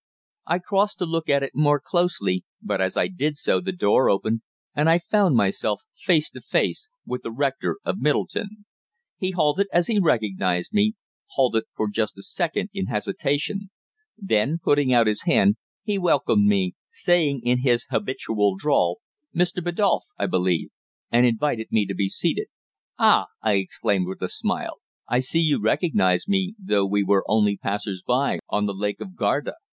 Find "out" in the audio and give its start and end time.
14.91-15.05